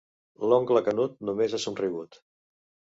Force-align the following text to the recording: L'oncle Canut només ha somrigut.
L'oncle 0.53 0.81
Canut 0.89 1.21
només 1.31 1.57
ha 1.57 1.61
somrigut. 1.69 2.23